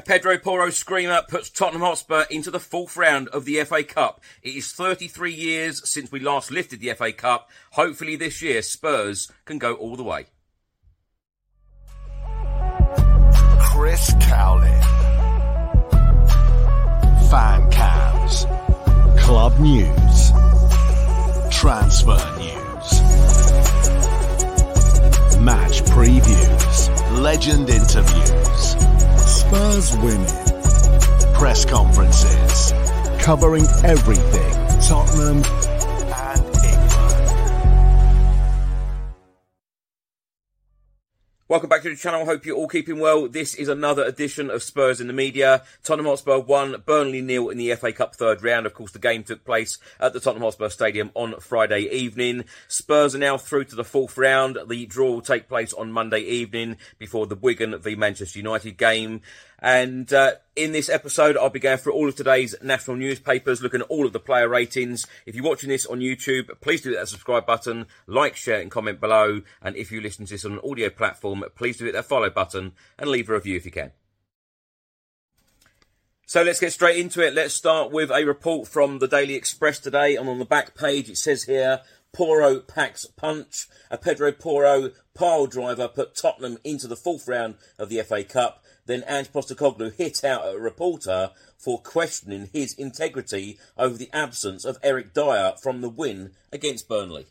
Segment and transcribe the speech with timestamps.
[0.00, 4.22] A Pedro Porro screamer puts Tottenham Hotspur into the fourth round of the FA Cup.
[4.42, 7.50] It is 33 years since we last lifted the FA Cup.
[7.72, 10.24] Hopefully this year Spurs can go all the way.
[13.58, 14.80] Chris Cowlin.
[17.28, 18.46] Fan cams.
[19.20, 20.30] Club news.
[21.50, 23.00] Transfer news.
[25.38, 27.20] Match previews.
[27.20, 28.59] Legend interviews.
[29.80, 30.26] Winning.
[31.32, 32.72] Press conferences.
[33.22, 37.30] Covering everything Tottenham and England.
[41.48, 42.26] Welcome back to the channel.
[42.26, 43.26] Hope you're all keeping well.
[43.26, 45.64] This is another edition of Spurs in the Media.
[45.82, 48.66] Tottenham Hotspur one, Burnley nil in the FA Cup third round.
[48.66, 52.44] Of course, the game took place at the Tottenham Hotspur Stadium on Friday evening.
[52.68, 54.58] Spurs are now through to the fourth round.
[54.68, 59.22] The draw will take place on Monday evening before the Wigan v Manchester United game.
[59.60, 63.82] And uh, in this episode, I'll be going through all of today's national newspapers, looking
[63.82, 65.06] at all of the player ratings.
[65.26, 68.70] If you're watching this on YouTube, please do hit that subscribe button, like, share, and
[68.70, 69.42] comment below.
[69.60, 72.30] And if you listen to this on an audio platform, please do hit that follow
[72.30, 73.92] button and leave a review if you can.
[76.30, 77.34] So let's get straight into it.
[77.34, 80.14] Let's start with a report from the Daily Express today.
[80.14, 81.80] And on the back page, it says here,
[82.12, 83.68] Porro packs punch.
[83.90, 88.64] A Pedro Porro pile driver put Tottenham into the fourth round of the FA Cup.
[88.86, 94.64] Then Ange Postecoglou hit out at a reporter for questioning his integrity over the absence
[94.64, 97.26] of Eric Dier from the win against Burnley.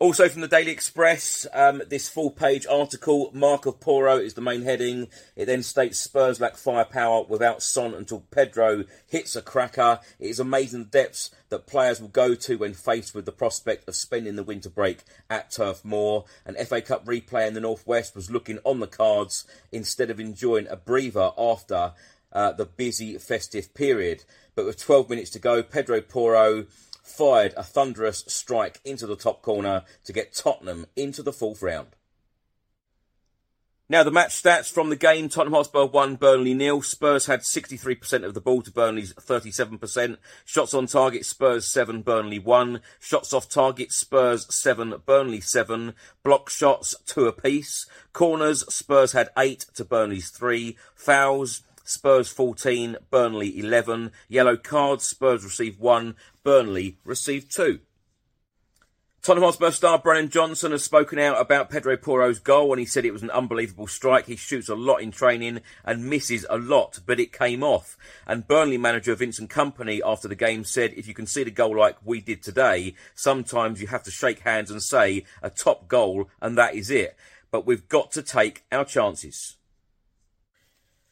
[0.00, 4.40] Also from the Daily Express, um, this full page article, Mark of Porro is the
[4.40, 5.08] main heading.
[5.34, 9.98] It then states Spurs lack firepower without Son until Pedro hits a cracker.
[10.20, 13.96] It is amazing depths that players will go to when faced with the prospect of
[13.96, 16.26] spending the winter break at Turf Moor.
[16.46, 20.68] An FA Cup replay in the Northwest was looking on the cards instead of enjoying
[20.68, 21.92] a breather after
[22.32, 24.22] uh, the busy festive period.
[24.54, 26.66] But with 12 minutes to go, Pedro Porro
[27.08, 31.88] fired a thunderous strike into the top corner to get Tottenham into the fourth round.
[33.90, 36.82] Now, the match stats from the game Tottenham Hotspur 1, Burnley nil.
[36.82, 40.18] Spurs had 63% of the ball to Burnley's 37%.
[40.44, 42.82] Shots on target, Spurs 7, Burnley 1.
[43.00, 45.94] Shots off target, Spurs 7, Burnley 7.
[46.22, 47.86] Block shots, 2 apiece.
[48.12, 50.76] Corners, Spurs had 8 to Burnley's 3.
[50.94, 54.12] Fouls, Spurs 14, Burnley 11.
[54.28, 57.80] Yellow cards, Spurs received 1, Burnley received 2.
[59.22, 63.06] Tottenham Hotspur star Brennan Johnson has spoken out about Pedro Porro's goal and he said
[63.06, 64.26] it was an unbelievable strike.
[64.26, 67.96] He shoots a lot in training and misses a lot, but it came off.
[68.26, 71.78] And Burnley manager Vincent Kompany after the game said, if you can see the goal
[71.78, 76.28] like we did today, sometimes you have to shake hands and say a top goal
[76.42, 77.16] and that is it.
[77.50, 79.57] But we've got to take our chances.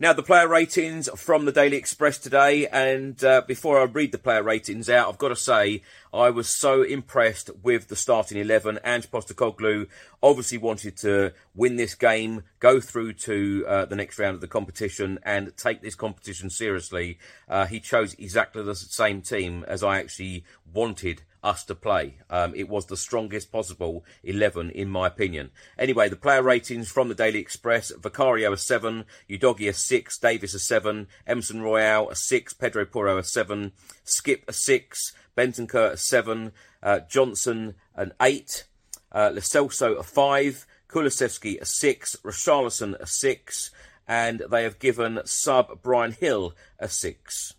[0.00, 4.18] Now, the player ratings from the Daily Express today, and uh, before I read the
[4.18, 5.82] player ratings out, I've got to say
[6.12, 8.78] I was so impressed with the starting 11.
[8.84, 9.88] Ange Postecoglou
[10.22, 14.48] obviously wanted to win this game, go through to uh, the next round of the
[14.48, 17.18] competition, and take this competition seriously.
[17.48, 22.18] Uh, he chose exactly the same team as I actually wanted us to play.
[22.30, 25.50] Um, it was the strongest possible 11, in my opinion.
[25.78, 30.54] Anyway, the player ratings from the Daily Express Vicario a 7, Udogie a 6, Davis
[30.54, 33.72] a 7, Emerson Royal a 6, Pedro Porro a 7,
[34.04, 36.50] Skipp a 6, Bentancur a 7,
[36.82, 38.64] uh, Johnson an 8,
[39.12, 43.70] uh, Lo Celso a 5, Kulusevski a 6, Richarlison a 6,
[44.08, 47.54] and they have given sub Bryan Gil a 6.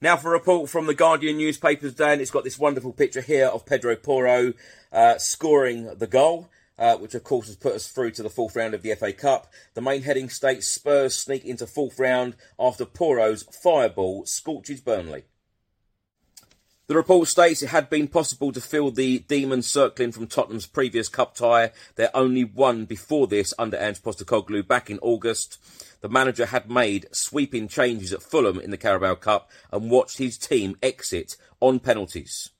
[0.00, 3.20] Now for a report from the Guardian newspaper today, and it's got this wonderful picture
[3.20, 4.52] here of Pedro Porro
[4.92, 6.48] uh, scoring the goal.
[6.78, 9.12] Uh, which of course has put us through to the fourth round of the FA
[9.12, 9.52] Cup.
[9.74, 15.24] The main heading states Spurs sneak into fourth round after Porro's fireball scorches Burnley.
[16.90, 21.08] The report states it had been possible to feel the demons circling from Tottenham's previous
[21.08, 25.60] cup tie, their only one before this under Ange Postecoglou back in August.
[26.00, 30.36] The manager had made sweeping changes at Fulham in the Carabao Cup and watched his
[30.36, 32.50] team exit on penalties.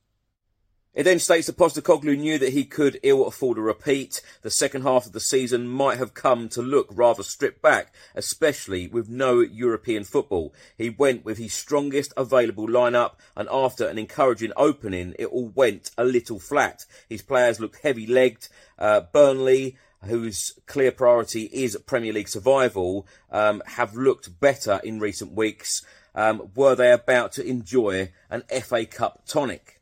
[0.93, 4.21] It then states that Postecoglou knew that he could ill afford a repeat.
[4.43, 8.89] The second half of the season might have come to look rather stripped back, especially
[8.89, 10.53] with no European football.
[10.77, 15.93] He went with his strongest available lineup, and after an encouraging opening, it all went
[15.97, 16.87] a little flat.
[17.09, 18.49] His players looked heavy-legged.
[18.77, 25.33] Uh, Burnley, whose clear priority is Premier League survival, um, have looked better in recent
[25.35, 25.87] weeks.
[26.17, 29.80] Um, were they about to enjoy an FA Cup tonic?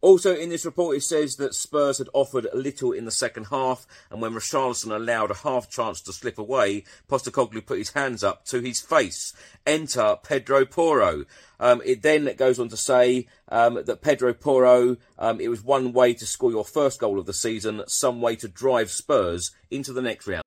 [0.00, 3.86] Also, in this report, it says that Spurs had offered little in the second half,
[4.10, 8.44] and when Richarlison allowed a half chance to slip away, Postecoglou put his hands up
[8.46, 9.34] to his face.
[9.66, 11.24] Enter Pedro Porro.
[11.58, 15.92] Um, it then goes on to say um, that Pedro Porro, um, it was one
[15.92, 19.92] way to score your first goal of the season, some way to drive Spurs into
[19.92, 20.44] the next round.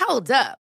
[0.00, 0.58] Hold up.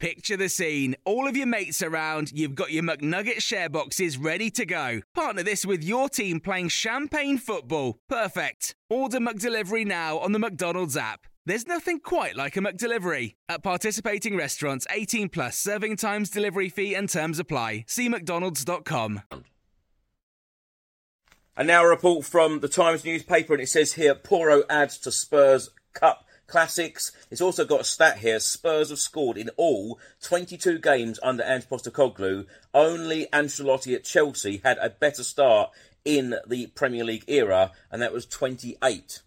[0.00, 0.94] Picture the scene.
[1.04, 5.00] All of your mates around, you've got your McNugget share boxes ready to go.
[5.12, 7.98] Partner this with your team playing champagne football.
[8.08, 8.76] Perfect.
[8.88, 11.26] Order McDelivery now on the McDonald's app.
[11.46, 13.34] There's nothing quite like a McDelivery.
[13.48, 17.84] At participating restaurants, 18 plus serving times, delivery fee, and terms apply.
[17.88, 19.22] See McDonald's.com.
[21.56, 25.10] And now a report from the Times newspaper, and it says here Porro adds to
[25.10, 27.12] Spurs Cup classics.
[27.30, 28.40] It's also got a stat here.
[28.40, 32.46] Spurs have scored in all 22 games under Ange Postecoglou.
[32.74, 35.70] Only Ancelotti at Chelsea had a better start
[36.04, 39.20] in the Premier League era, and that was 28.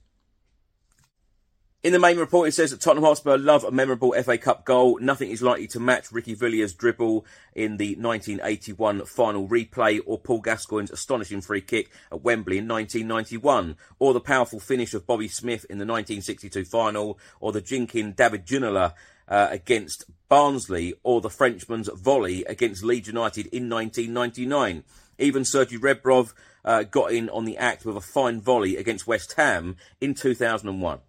[1.83, 4.99] In the main report, it says that Tottenham Hotspur love a memorable FA Cup goal.
[5.01, 7.25] Nothing is likely to match Ricky Villa's dribble
[7.55, 13.77] in the 1981 final replay, or Paul Gascoigne's astonishing free kick at Wembley in 1991,
[13.97, 18.45] or the powerful finish of Bobby Smith in the 1962 final, or the jinking David
[18.45, 18.93] Ginola
[19.27, 24.83] uh, against Barnsley, or the Frenchman's volley against Leeds United in 1999.
[25.17, 29.33] Even Sergei Rebrov uh, got in on the act with a fine volley against West
[29.33, 30.99] Ham in 2001.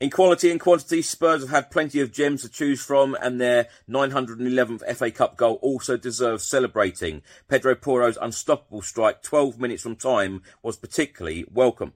[0.00, 3.68] In quality and quantity, Spurs have had plenty of gems to choose from, and their
[3.88, 7.22] 911th FA Cup goal also deserves celebrating.
[7.48, 11.92] Pedro Porro's unstoppable strike 12 minutes from time was particularly welcome.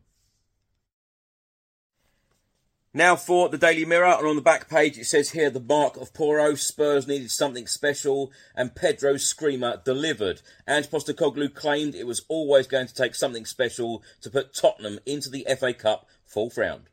[2.94, 5.96] Now for the Daily Mirror, and on the back page it says here the mark
[5.96, 6.54] of Porro.
[6.54, 10.40] Spurs needed something special, and Pedro's screamer delivered.
[10.66, 15.28] Ange Postecoglou claimed it was always going to take something special to put Tottenham into
[15.28, 16.84] the FA Cup fourth round.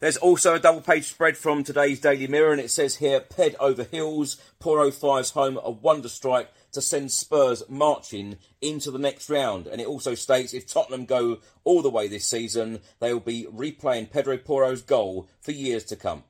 [0.00, 3.54] There's also a double page spread from today's Daily Mirror, and it says here, Ped
[3.60, 9.28] over Heels, Porro fires home a wonder strike to send Spurs marching into the next
[9.28, 9.66] round.
[9.66, 13.46] And it also states if Tottenham go all the way this season, they will be
[13.52, 16.24] replaying Pedro Porro's goal for years to come.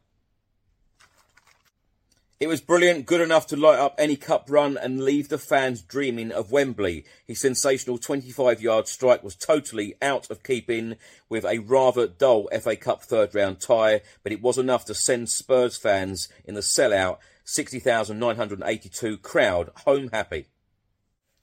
[2.41, 5.83] It was brilliant, good enough to light up any cup run and leave the fans
[5.83, 7.05] dreaming of Wembley.
[7.27, 10.97] His sensational 25 yard strike was totally out of keeping
[11.29, 15.29] with a rather dull FA Cup third round tie, but it was enough to send
[15.29, 20.47] Spurs fans in the sellout 60,982 crowd home happy.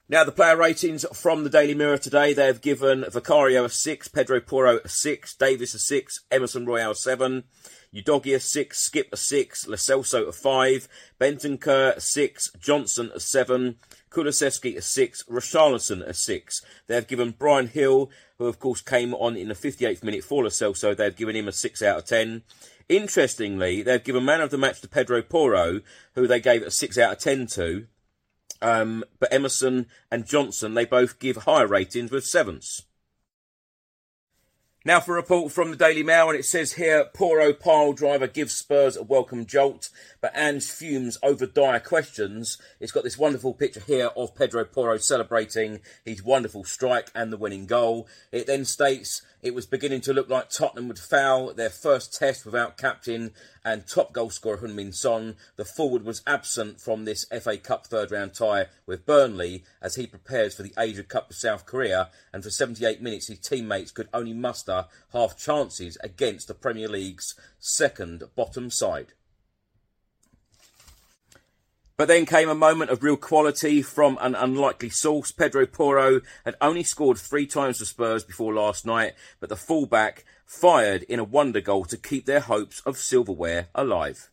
[0.10, 4.08] Now, the player ratings from the Daily Mirror today, they have given Vicario a 6,
[4.08, 7.44] Pedro Porro a 6, Davis a 6, Emerson Royal a 7,
[7.94, 10.88] Udogie a 6, Skipp a 6, Lo Celso a 5,
[11.20, 13.76] Bentancur a 6, Johnson a 7,
[14.10, 16.62] Kulusevski a 6, Richarlison a 6.
[16.88, 20.44] They have given Bryan Gil, who of course came on in the 58th minute for
[20.44, 22.44] Lo Celso, they have given him a 6 out of 10.
[22.90, 25.82] Interestingly, they've given man of the match to Pedro Porro,
[26.16, 27.88] who they gave a 6 out of 10 to.
[28.62, 32.87] Um, but Emerson and Johnson, they both give higher ratings with sevens.
[34.88, 38.26] Now for a report from the Daily Mail, and it says here, Porro pile driver
[38.26, 39.90] gives Spurs a welcome jolt,
[40.22, 42.58] but Ange fumes over dire questions.
[42.80, 47.38] It's got this wonderful picture here of Pedro Porro celebrating his wonderful strike and the
[47.38, 48.08] winning goal.
[48.32, 52.46] It then states, it was beginning to look like Tottenham would foul their first test
[52.46, 53.32] without captain
[53.64, 55.36] and top goal scorer Heung-min Son.
[55.58, 60.08] The forward was absent from this FA Cup third round tie with Burnley as he
[60.08, 64.08] prepares for the Asia Cup of South Korea and for 78 minutes his teammates could
[64.14, 64.77] only muster
[65.14, 69.14] half chances against the Premier League's second bottom side.
[71.98, 75.32] But then came a moment of real quality from an unlikely source.
[75.32, 80.24] Pedro Porro had only scored three times for Spurs before last night, but the fullback
[80.46, 84.30] fired in a wonder goal to keep their hopes of silverware alive.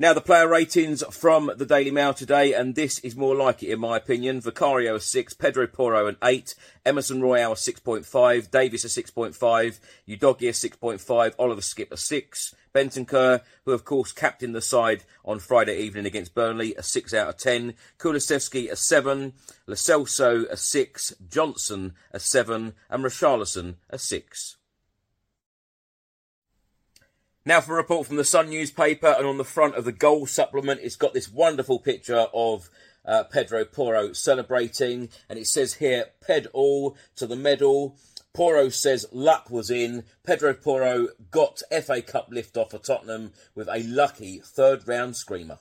[0.00, 3.68] Now, the player ratings from the Daily Mail today, and this is more like it
[3.68, 4.40] in my opinion.
[4.40, 6.54] Vicario a 6, Pedro Porro an 8,
[6.86, 9.78] Emerson Royal a 6.5, Davis a 6.5,
[10.08, 15.38] Udogie a 6.5, Oliver Skipp a 6, Bentancur, who of course captained the side on
[15.38, 19.34] Friday evening against Burnley, a 6 out of 10, Kulusevski a 7,
[19.66, 24.56] Lo Celso a 6, Johnson a 7, and Richarlison a 6.
[27.46, 30.26] Now for a report from the Sun newspaper, and on the front of the goal
[30.26, 32.68] supplement, it's got this wonderful picture of
[33.06, 37.96] uh, Pedro Porro celebrating, and it says here, Ped all to the medal.
[38.34, 40.04] Porro says luck was in.
[40.22, 45.60] Pedro Porro got FA Cup lift off for Tottenham with a lucky third round screamer.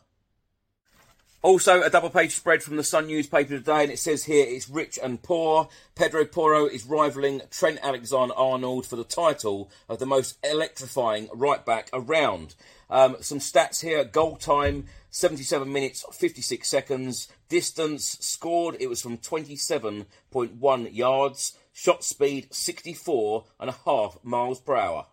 [1.42, 4.70] Also, a double page spread from the Sun newspaper today, and it says here it's
[4.70, 5.70] rich and poor.
[5.96, 11.66] Pedro Porro is rivaling Trent Alexander Arnold for the title of the most electrifying right
[11.66, 12.56] back around.
[12.90, 17.30] Um, some stats here goal time 77 minutes 56 seconds.
[17.48, 21.58] Distance scored, it was from 27.1 yards.
[21.72, 25.06] Shot speed 64 and a half miles per hour.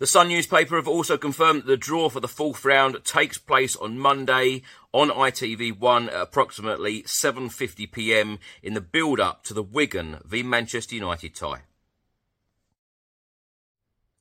[0.00, 3.76] The Sun newspaper have also confirmed that the draw for the fourth round takes place
[3.76, 4.62] on Monday
[4.94, 8.38] on ITV1 at approximately 7:50 p.m.
[8.62, 11.64] in the build-up to the Wigan v Manchester United tie.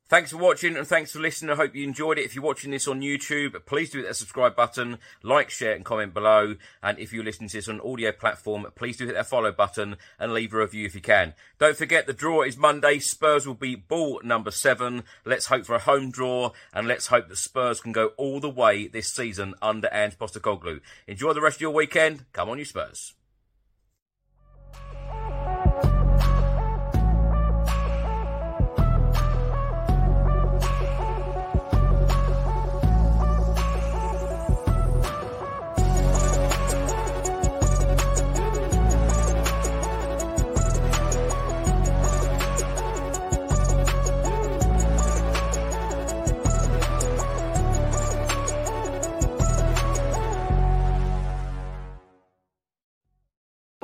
[0.09, 1.51] Thanks for watching and thanks for listening.
[1.51, 2.25] I hope you enjoyed it.
[2.25, 5.85] If you're watching this on YouTube, please do hit that subscribe button, like, share, and
[5.85, 6.55] comment below.
[6.81, 9.97] And if you're listening to this on audio platform, please do hit that follow button
[10.17, 11.35] and leave a review if you can.
[11.59, 12.97] Don't forget the draw is Monday.
[12.97, 15.03] Spurs will be ball number seven.
[15.25, 18.49] Let's hope for a home draw and let's hope that Spurs can go all the
[18.49, 20.81] way this season under Ange Postecoglou.
[21.05, 22.25] Enjoy the rest of your weekend.
[22.33, 23.13] Come on, you Spurs.